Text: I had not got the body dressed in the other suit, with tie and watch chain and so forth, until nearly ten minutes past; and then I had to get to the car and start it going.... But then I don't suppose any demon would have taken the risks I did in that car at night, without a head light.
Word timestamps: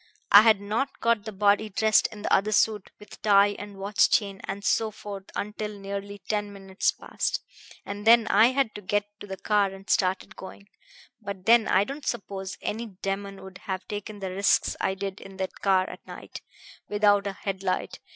I 0.31 0.41
had 0.41 0.59
not 0.59 0.99
got 0.99 1.25
the 1.25 1.31
body 1.31 1.69
dressed 1.69 2.07
in 2.07 2.23
the 2.23 2.33
other 2.33 2.51
suit, 2.51 2.89
with 2.99 3.21
tie 3.21 3.55
and 3.59 3.77
watch 3.77 4.09
chain 4.09 4.41
and 4.45 4.63
so 4.63 4.89
forth, 4.89 5.25
until 5.35 5.77
nearly 5.77 6.23
ten 6.27 6.51
minutes 6.51 6.91
past; 6.91 7.39
and 7.85 8.03
then 8.07 8.25
I 8.25 8.47
had 8.47 8.73
to 8.73 8.81
get 8.81 9.05
to 9.19 9.27
the 9.27 9.37
car 9.37 9.69
and 9.69 9.87
start 9.87 10.23
it 10.23 10.35
going.... 10.35 10.69
But 11.21 11.45
then 11.45 11.67
I 11.67 11.83
don't 11.83 12.03
suppose 12.07 12.57
any 12.63 12.87
demon 12.87 13.43
would 13.43 13.59
have 13.69 13.87
taken 13.87 14.17
the 14.21 14.31
risks 14.33 14.75
I 14.81 14.95
did 14.95 15.21
in 15.21 15.37
that 15.37 15.59
car 15.61 15.87
at 15.87 16.07
night, 16.07 16.41
without 16.89 17.27
a 17.27 17.33
head 17.33 17.61
light. 17.61 17.99